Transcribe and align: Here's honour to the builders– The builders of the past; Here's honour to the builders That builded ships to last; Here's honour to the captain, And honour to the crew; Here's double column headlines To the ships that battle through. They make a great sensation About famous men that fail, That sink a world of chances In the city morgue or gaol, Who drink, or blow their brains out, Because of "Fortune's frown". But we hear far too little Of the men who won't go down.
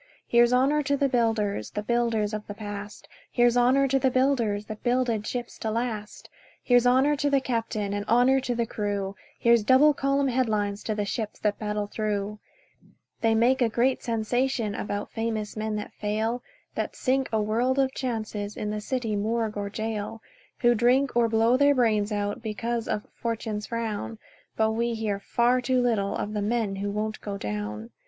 Here's 0.27 0.51
honour 0.51 0.81
to 0.81 0.97
the 0.97 1.07
builders– 1.07 1.69
The 1.75 1.83
builders 1.83 2.33
of 2.33 2.47
the 2.47 2.55
past; 2.55 3.07
Here's 3.31 3.55
honour 3.55 3.87
to 3.87 3.99
the 3.99 4.09
builders 4.09 4.65
That 4.65 4.81
builded 4.81 5.27
ships 5.27 5.59
to 5.59 5.69
last; 5.69 6.27
Here's 6.63 6.87
honour 6.87 7.15
to 7.17 7.29
the 7.29 7.39
captain, 7.39 7.93
And 7.93 8.03
honour 8.07 8.39
to 8.39 8.55
the 8.55 8.65
crew; 8.65 9.15
Here's 9.37 9.63
double 9.63 9.93
column 9.93 10.29
headlines 10.29 10.81
To 10.85 10.95
the 10.95 11.05
ships 11.05 11.37
that 11.41 11.59
battle 11.59 11.85
through. 11.85 12.39
They 13.21 13.35
make 13.35 13.61
a 13.61 13.69
great 13.69 14.01
sensation 14.01 14.73
About 14.73 15.11
famous 15.11 15.55
men 15.55 15.75
that 15.75 15.93
fail, 15.93 16.41
That 16.73 16.95
sink 16.95 17.29
a 17.31 17.39
world 17.39 17.77
of 17.77 17.93
chances 17.93 18.57
In 18.57 18.71
the 18.71 18.81
city 18.81 19.15
morgue 19.15 19.55
or 19.55 19.69
gaol, 19.69 20.19
Who 20.61 20.73
drink, 20.73 21.15
or 21.15 21.29
blow 21.29 21.57
their 21.57 21.75
brains 21.75 22.11
out, 22.11 22.41
Because 22.41 22.87
of 22.87 23.05
"Fortune's 23.13 23.67
frown". 23.67 24.17
But 24.57 24.71
we 24.71 24.95
hear 24.95 25.19
far 25.19 25.61
too 25.61 25.79
little 25.79 26.15
Of 26.15 26.33
the 26.33 26.41
men 26.41 26.77
who 26.77 26.89
won't 26.89 27.21
go 27.21 27.37
down. 27.37 27.91